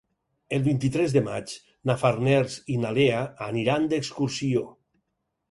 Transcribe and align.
El 0.55 0.63
vint-i-tres 0.67 1.13
de 1.17 1.21
maig 1.27 1.53
na 1.89 1.97
Farners 2.05 2.57
i 2.77 2.79
na 2.87 2.95
Lea 2.97 3.21
aniran 3.51 3.87
d'excursió. 3.93 4.67